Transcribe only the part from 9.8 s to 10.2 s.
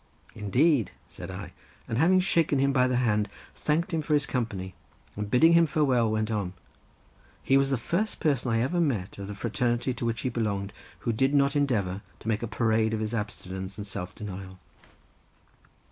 to